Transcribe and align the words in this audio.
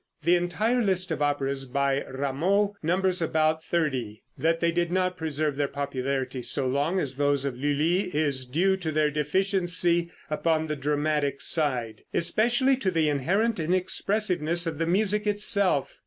The 0.23 0.35
entire 0.35 0.81
list 0.81 1.11
of 1.11 1.21
operas 1.21 1.65
by 1.65 2.01
Rameau 2.05 2.75
numbers 2.81 3.21
about 3.21 3.63
thirty. 3.63 4.23
That 4.35 4.59
they 4.59 4.71
did 4.71 4.91
not 4.91 5.15
preserve 5.15 5.57
their 5.57 5.67
popularity 5.67 6.41
so 6.41 6.65
long 6.67 6.99
as 6.99 7.17
those 7.17 7.45
of 7.45 7.55
Lulli 7.55 8.09
is 8.15 8.47
due 8.47 8.77
to 8.77 8.91
their 8.91 9.11
deficiency 9.11 10.09
upon 10.27 10.65
the 10.65 10.75
dramatic 10.75 11.39
side, 11.39 12.01
especially 12.15 12.77
to 12.77 12.89
the 12.89 13.09
inherent 13.09 13.59
inexpressiveness 13.59 14.65
of 14.65 14.79
the 14.79 14.87
music 14.87 15.27
itself. 15.27 15.99